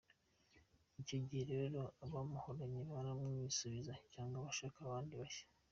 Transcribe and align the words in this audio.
Icyo 1.01 1.17
gihe 1.25 1.43
rero 1.53 1.79
abamuhoranye 2.05 2.81
baramwisubiza 2.91 3.93
cyangwa 4.13 4.35
agashaka 4.39 4.77
abandi 4.81 5.13
bashya. 5.21 5.45